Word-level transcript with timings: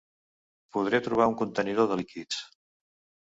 Podré 0.77 0.99
trobar 1.07 1.27
un 1.33 1.37
contenidor 1.43 1.91
de 1.91 1.99
líquids. 2.01 2.41